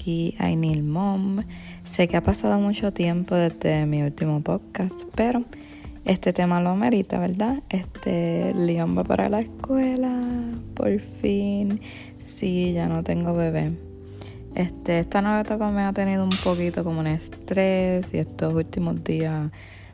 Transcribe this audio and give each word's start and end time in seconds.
aquí 0.00 0.34
Ainil 0.38 0.82
Mom. 0.82 1.42
Sé 1.84 2.08
que 2.08 2.16
ha 2.16 2.22
pasado 2.22 2.58
mucho 2.58 2.90
tiempo 2.90 3.34
desde 3.34 3.84
mi 3.84 4.02
último 4.02 4.40
podcast, 4.40 5.02
pero 5.14 5.44
este 6.06 6.32
tema 6.32 6.62
lo 6.62 6.70
amerita, 6.70 7.18
¿verdad? 7.18 7.62
Este 7.68 8.54
Leon 8.54 8.96
va 8.96 9.04
para 9.04 9.28
la 9.28 9.40
escuela, 9.40 10.10
por 10.74 10.98
fin. 10.98 11.80
Sí, 12.22 12.72
ya 12.72 12.86
no 12.86 13.02
tengo 13.02 13.34
bebé. 13.34 13.72
Este, 14.54 15.00
esta 15.00 15.20
nueva 15.20 15.42
etapa 15.42 15.70
me 15.70 15.82
ha 15.82 15.92
tenido 15.92 16.24
un 16.24 16.30
poquito 16.42 16.82
como 16.82 17.00
un 17.00 17.06
estrés 17.06 18.12
y 18.14 18.18
estos 18.18 18.54
últimos 18.54 19.04
días 19.04 19.50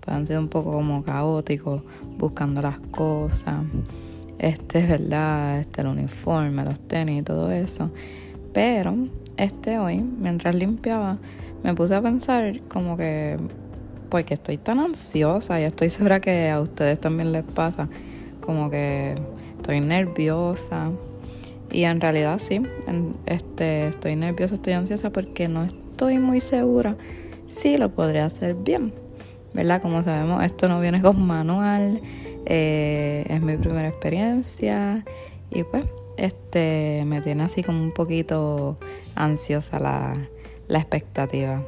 pues, 0.00 0.16
han 0.16 0.26
sido 0.26 0.40
un 0.40 0.48
poco 0.48 0.72
como 0.72 1.04
caóticos, 1.04 1.82
buscando 2.16 2.62
las 2.62 2.78
cosas. 2.90 3.64
Este 4.38 4.78
es 4.78 4.88
verdad, 4.88 5.60
este 5.60 5.82
el 5.82 5.88
uniforme, 5.88 6.64
los 6.64 6.80
tenis 6.80 7.20
y 7.20 7.22
todo 7.22 7.52
eso. 7.52 7.90
Pero 8.54 8.96
este 9.42 9.78
hoy, 9.78 10.02
mientras 10.02 10.54
limpiaba, 10.54 11.18
me 11.62 11.74
puse 11.74 11.94
a 11.94 12.02
pensar 12.02 12.60
como 12.68 12.96
que, 12.96 13.36
porque 14.08 14.34
estoy 14.34 14.58
tan 14.58 14.78
ansiosa 14.78 15.60
y 15.60 15.64
estoy 15.64 15.90
segura 15.90 16.20
que 16.20 16.50
a 16.50 16.60
ustedes 16.60 17.00
también 17.00 17.32
les 17.32 17.44
pasa, 17.44 17.88
como 18.40 18.70
que 18.70 19.14
estoy 19.56 19.80
nerviosa. 19.80 20.90
Y 21.72 21.84
en 21.84 22.00
realidad 22.00 22.38
sí, 22.38 22.62
este, 23.26 23.88
estoy 23.88 24.16
nerviosa, 24.16 24.54
estoy 24.54 24.72
ansiosa 24.72 25.10
porque 25.10 25.48
no 25.48 25.64
estoy 25.64 26.18
muy 26.18 26.40
segura 26.40 26.96
si 27.46 27.78
lo 27.78 27.90
podría 27.90 28.26
hacer 28.26 28.54
bien. 28.54 28.92
¿Verdad? 29.52 29.82
Como 29.82 30.04
sabemos, 30.04 30.44
esto 30.44 30.68
no 30.68 30.80
viene 30.80 31.00
con 31.02 31.26
manual, 31.26 32.00
eh, 32.46 33.26
es 33.28 33.42
mi 33.42 33.56
primera 33.56 33.88
experiencia 33.88 35.04
y 35.50 35.64
pues 35.64 35.84
este 36.20 37.02
me 37.06 37.20
tiene 37.20 37.44
así 37.44 37.62
como 37.62 37.82
un 37.82 37.92
poquito 37.92 38.78
ansiosa 39.14 39.78
la, 39.78 40.28
la 40.68 40.78
expectativa. 40.78 41.62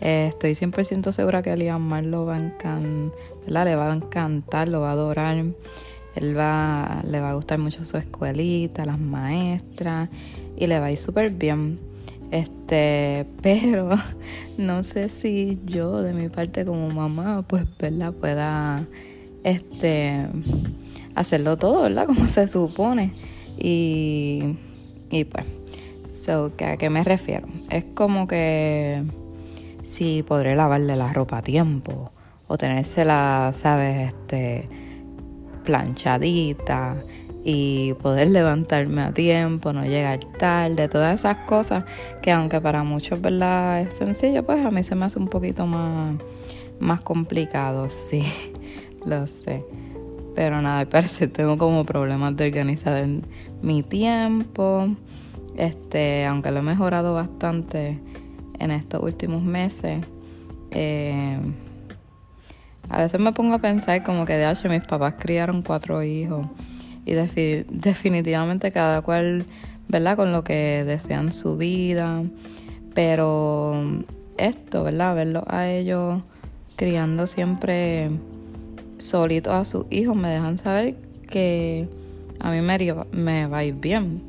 Eh, 0.00 0.26
estoy 0.28 0.52
100% 0.52 1.12
segura 1.12 1.42
que 1.42 1.54
Liam 1.56 1.82
Mar 1.82 2.04
lo 2.04 2.24
va 2.24 2.36
a 2.36 2.38
encantar, 2.38 3.66
le 3.66 3.76
va 3.76 3.92
a 3.92 3.94
encantar, 3.94 4.68
lo 4.68 4.80
va 4.80 4.90
a 4.90 4.92
adorar. 4.92 5.44
Él 6.16 6.36
va, 6.36 7.02
le 7.06 7.20
va 7.20 7.30
a 7.30 7.34
gustar 7.34 7.58
mucho 7.58 7.84
su 7.84 7.96
escuelita, 7.96 8.84
las 8.84 8.98
maestras 8.98 10.08
y 10.56 10.66
le 10.66 10.80
va 10.80 10.86
a 10.86 10.92
ir 10.92 10.98
súper 10.98 11.30
bien. 11.30 11.78
Este, 12.30 13.26
pero 13.42 13.90
no 14.56 14.84
sé 14.84 15.08
si 15.08 15.58
yo 15.66 16.02
de 16.02 16.14
mi 16.14 16.28
parte 16.28 16.64
como 16.64 16.88
mamá, 16.90 17.42
pues, 17.46 17.64
¿verdad? 17.78 18.12
Pueda, 18.12 18.86
este, 19.44 20.26
hacerlo 21.14 21.56
todo, 21.56 21.82
¿verdad? 21.82 22.06
Como 22.08 22.26
se 22.26 22.48
supone. 22.48 23.12
Y, 23.58 24.56
y 25.10 25.24
pues, 25.24 25.46
¿a 26.28 26.76
qué 26.76 26.90
me 26.90 27.02
refiero? 27.02 27.48
Es 27.70 27.84
como 27.94 28.28
que 28.28 29.02
si 29.82 30.22
podré 30.22 30.54
lavarle 30.54 30.96
la 30.96 31.12
ropa 31.12 31.38
a 31.38 31.42
tiempo 31.42 32.12
o 32.46 32.56
tenérsela, 32.56 33.52
¿sabes? 33.54 34.08
Este, 34.08 34.68
planchadita 35.64 36.96
y 37.44 37.94
poder 37.94 38.28
levantarme 38.28 39.02
a 39.02 39.12
tiempo, 39.12 39.72
no 39.72 39.84
llegar 39.84 40.20
tarde, 40.38 40.88
todas 40.88 41.20
esas 41.20 41.38
cosas 41.46 41.84
que 42.22 42.32
aunque 42.32 42.60
para 42.60 42.82
muchos 42.82 43.20
¿verdad? 43.20 43.80
es 43.80 43.94
sencillo, 43.94 44.44
pues 44.44 44.64
a 44.64 44.70
mí 44.70 44.82
se 44.82 44.94
me 44.94 45.06
hace 45.06 45.18
un 45.18 45.28
poquito 45.28 45.66
más, 45.66 46.16
más 46.78 47.00
complicado, 47.00 47.88
sí, 47.90 48.22
lo 49.04 49.26
sé. 49.26 49.64
Pero 50.40 50.62
nada, 50.62 50.86
parece 50.86 51.28
tengo 51.28 51.58
como 51.58 51.84
problemas 51.84 52.34
de 52.34 52.46
organizar 52.46 52.96
en 52.96 53.26
mi 53.60 53.82
tiempo. 53.82 54.88
Este, 55.54 56.24
aunque 56.24 56.50
lo 56.50 56.60
he 56.60 56.62
mejorado 56.62 57.12
bastante 57.12 58.00
en 58.58 58.70
estos 58.70 59.02
últimos 59.02 59.42
meses. 59.42 60.02
Eh, 60.70 61.38
a 62.88 63.02
veces 63.02 63.20
me 63.20 63.32
pongo 63.32 63.56
a 63.56 63.58
pensar 63.58 64.02
como 64.02 64.24
que 64.24 64.32
de 64.32 64.50
hecho 64.50 64.70
mis 64.70 64.82
papás 64.82 65.16
criaron 65.18 65.60
cuatro 65.60 66.02
hijos 66.02 66.46
y 67.04 67.12
definitivamente 67.12 68.72
cada 68.72 69.02
cual, 69.02 69.44
¿verdad? 69.88 70.16
Con 70.16 70.32
lo 70.32 70.42
que 70.42 70.84
desean 70.86 71.32
su 71.32 71.58
vida. 71.58 72.22
Pero 72.94 73.74
esto, 74.38 74.84
¿verdad? 74.84 75.14
Verlo 75.16 75.44
a 75.48 75.68
ellos 75.68 76.22
criando 76.76 77.26
siempre 77.26 78.08
solitos 79.00 79.52
a 79.52 79.64
sus 79.64 79.86
hijos 79.90 80.16
me 80.16 80.28
dejan 80.28 80.58
saber 80.58 80.96
que 81.28 81.88
a 82.38 82.50
mí 82.50 82.60
me, 82.60 82.78
me 83.12 83.46
va 83.46 83.58
a 83.58 83.64
ir 83.64 83.74
bien. 83.74 84.22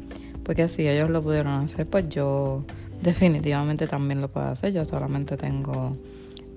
Porque 0.44 0.68
si 0.68 0.88
ellos 0.88 1.10
lo 1.10 1.22
pudieron 1.22 1.54
hacer, 1.54 1.88
pues 1.88 2.10
yo 2.10 2.66
definitivamente 3.02 3.88
también 3.88 4.22
lo 4.22 4.30
puedo 4.30 4.48
hacer. 4.48 4.74
Yo 4.74 4.86
solamente 4.86 5.38
tengo, 5.38 5.96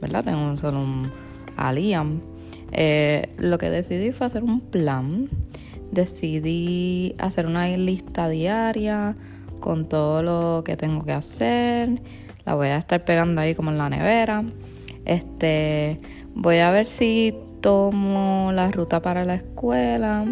¿verdad? 0.01 0.25
Tengo 0.25 0.57
solo 0.57 0.81
un 0.81 1.11
a 1.57 1.73
Liam. 1.73 2.21
Eh, 2.73 3.29
lo 3.39 3.59
que 3.59 3.71
decidí 3.71 4.13
fue 4.13 4.27
hacer 4.27 4.43
un 4.43 4.61
plan. 4.61 5.29
Decidí 5.93 7.15
hacer 7.19 7.47
una 7.47 7.69
lista 7.69 8.29
diaria 8.29 9.15
con 9.61 9.89
todo 9.89 10.23
lo 10.23 10.65
que 10.65 10.77
tengo 10.77 11.05
que 11.05 11.13
hacer. 11.13 12.01
La 12.45 12.55
voy 12.55 12.69
a 12.69 12.79
estar 12.79 13.05
pegando 13.05 13.41
ahí 13.41 13.55
como 13.55 13.71
en 13.71 13.79
la 13.79 13.89
nevera. 13.89 14.45
Este, 15.05 16.01
voy 16.35 16.59
a 16.59 16.71
ver 16.71 16.87
si 16.87 17.35
tomo 17.65 18.51
la 18.53 18.71
ruta 18.71 19.01
para 19.01 19.25
la 19.25 19.37
escuela. 19.37 20.27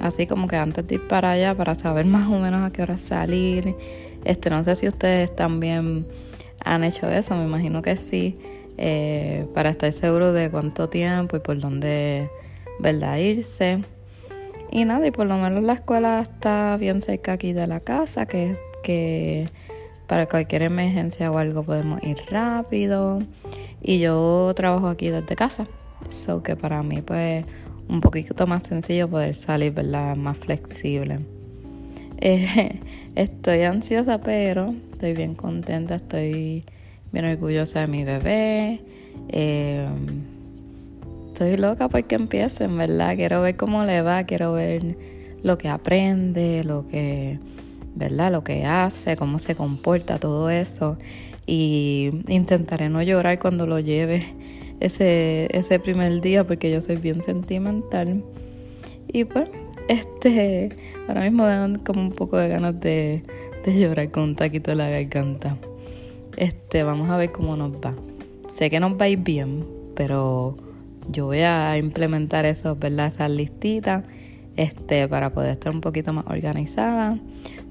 Así 0.00 0.26
como 0.26 0.48
que 0.48 0.56
antes 0.56 0.86
de 0.86 0.96
ir 0.96 1.08
para 1.08 1.30
allá 1.30 1.54
para 1.54 1.74
saber 1.74 2.04
más 2.16 2.28
o 2.28 2.38
menos 2.38 2.62
a 2.62 2.70
qué 2.70 2.82
hora 2.82 2.98
salir. 2.98 3.74
Este, 4.26 4.50
no 4.50 4.62
sé 4.62 4.76
si 4.76 4.86
ustedes 4.86 5.34
también 5.34 6.06
han 6.62 6.84
hecho 6.84 7.08
eso, 7.08 7.34
me 7.36 7.44
imagino 7.44 7.80
que 7.80 7.96
sí. 7.96 8.38
Eh, 8.76 9.46
para 9.54 9.70
estar 9.70 9.90
seguro 9.94 10.34
de 10.34 10.50
cuánto 10.50 10.90
tiempo 10.90 11.38
y 11.38 11.40
por 11.40 11.58
dónde 11.58 12.30
¿verdad? 12.80 13.16
irse. 13.16 13.82
Y 14.70 14.84
nada, 14.84 15.06
y 15.06 15.10
por 15.10 15.26
lo 15.26 15.38
menos 15.38 15.64
la 15.64 15.72
escuela 15.72 16.20
está 16.20 16.76
bien 16.76 17.00
cerca 17.00 17.32
aquí 17.32 17.54
de 17.54 17.66
la 17.66 17.80
casa, 17.80 18.26
que 18.26 18.50
es 18.50 18.60
que 18.82 19.48
para 20.06 20.26
cualquier 20.26 20.62
emergencia 20.62 21.32
o 21.32 21.38
algo 21.38 21.62
podemos 21.62 22.02
ir 22.04 22.18
rápido. 22.28 23.22
Y 23.80 24.00
yo 24.00 24.52
trabajo 24.54 24.88
aquí 24.88 25.08
desde 25.08 25.34
casa, 25.34 25.66
so 26.08 26.42
que 26.42 26.56
para 26.56 26.82
mí 26.82 27.02
pues 27.02 27.44
un 27.88 28.00
poquito 28.00 28.46
más 28.46 28.64
sencillo 28.64 29.08
poder 29.08 29.34
salir, 29.34 29.72
¿verdad? 29.72 30.16
Más 30.16 30.36
flexible. 30.36 31.20
Eh, 32.20 32.80
estoy 33.14 33.62
ansiosa, 33.62 34.20
pero 34.20 34.74
estoy 34.92 35.14
bien 35.14 35.34
contenta, 35.34 35.96
estoy 35.96 36.64
bien 37.12 37.24
orgullosa 37.24 37.80
de 37.80 37.86
mi 37.86 38.04
bebé. 38.04 38.80
Eh, 39.28 39.88
estoy 41.28 41.56
loca 41.56 41.88
porque 41.88 42.16
empiecen, 42.16 42.76
¿verdad? 42.76 43.16
Quiero 43.16 43.42
ver 43.42 43.56
cómo 43.56 43.84
le 43.84 44.02
va, 44.02 44.24
quiero 44.24 44.52
ver 44.52 44.96
lo 45.42 45.56
que 45.56 45.68
aprende, 45.68 46.64
lo 46.64 46.86
que, 46.86 47.38
¿verdad? 47.94 48.32
Lo 48.32 48.44
que 48.44 48.64
hace, 48.66 49.16
cómo 49.16 49.38
se 49.38 49.54
comporta, 49.54 50.18
todo 50.18 50.50
eso. 50.50 50.98
Y 51.46 52.10
intentaré 52.28 52.90
no 52.90 53.02
llorar 53.02 53.38
cuando 53.38 53.66
lo 53.66 53.78
lleve 53.78 54.26
ese, 54.80 55.48
ese 55.56 55.78
primer 55.78 56.20
día 56.20 56.44
porque 56.44 56.70
yo 56.70 56.80
soy 56.80 56.96
bien 56.96 57.22
sentimental. 57.22 58.22
Y 59.12 59.24
pues, 59.24 59.48
este, 59.88 60.70
ahora 61.08 61.22
mismo 61.22 61.46
dan 61.46 61.78
como 61.78 62.00
un 62.00 62.12
poco 62.12 62.36
de 62.36 62.48
ganas 62.48 62.78
de, 62.80 63.22
de 63.64 63.78
llorar 63.78 64.10
con 64.10 64.24
un 64.24 64.36
taquito 64.36 64.70
de 64.70 64.76
la 64.76 64.88
garganta. 64.88 65.56
Este, 66.36 66.82
vamos 66.82 67.10
a 67.10 67.16
ver 67.16 67.32
cómo 67.32 67.56
nos 67.56 67.72
va. 67.72 67.94
Sé 68.48 68.70
que 68.70 68.80
nos 68.80 68.92
va 68.92 69.06
a 69.06 69.08
ir 69.08 69.18
bien, 69.18 69.64
pero 69.94 70.56
yo 71.10 71.26
voy 71.26 71.40
a 71.40 71.76
implementar 71.78 72.44
eso, 72.44 72.76
¿verdad? 72.76 73.08
Esas 73.08 73.30
listitas, 73.30 74.04
este, 74.56 75.08
para 75.08 75.32
poder 75.32 75.52
estar 75.52 75.72
un 75.72 75.80
poquito 75.80 76.12
más 76.12 76.26
organizada. 76.26 77.18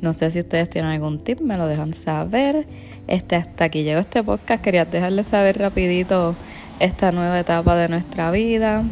No 0.02 0.14
sé 0.14 0.32
si 0.32 0.40
ustedes 0.40 0.70
tienen 0.70 0.92
algún 0.92 1.24
tip, 1.24 1.42
me 1.42 1.58
lo 1.58 1.68
dejan 1.68 1.94
saber. 1.94 2.68
Este, 3.08 3.36
hasta 3.36 3.66
aquí 3.66 3.84
llegó 3.84 4.00
este 4.00 4.24
podcast. 4.24 4.64
Quería 4.64 4.86
dejarles 4.86 5.28
saber 5.28 5.58
rapidito 5.58 6.36
esta 6.80 7.12
nueva 7.12 7.40
etapa 7.40 7.76
de 7.76 7.90
nuestra 7.90 8.32
vida. 8.32 8.84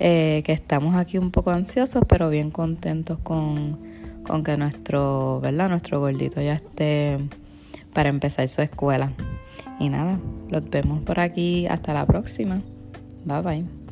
Eh, 0.00 0.42
que 0.44 0.52
estamos 0.52 0.96
aquí 0.96 1.18
un 1.18 1.30
poco 1.30 1.52
ansiosos, 1.52 2.02
pero 2.08 2.28
bien 2.28 2.50
contentos 2.50 3.18
con, 3.18 3.78
con 4.26 4.42
que 4.42 4.56
nuestro, 4.56 5.40
¿verdad? 5.40 5.68
Nuestro 5.68 6.00
gordito 6.00 6.40
ya 6.40 6.54
esté 6.54 7.18
para 7.92 8.08
empezar 8.08 8.48
su 8.48 8.60
escuela. 8.60 9.12
Y 9.78 9.88
nada, 9.88 10.18
los 10.50 10.68
vemos 10.68 11.02
por 11.02 11.20
aquí. 11.20 11.66
Hasta 11.66 11.94
la 11.94 12.06
próxima. 12.06 12.60
Bye 13.24 13.40
bye. 13.42 13.83